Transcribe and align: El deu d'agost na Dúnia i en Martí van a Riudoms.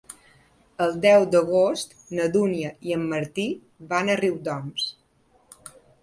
El 0.83 0.95
deu 1.01 1.25
d'agost 1.33 1.91
na 2.19 2.23
Dúnia 2.35 2.71
i 2.91 2.95
en 2.95 3.03
Martí 3.11 3.45
van 3.91 4.09
a 4.09 4.15
Riudoms. 4.23 4.87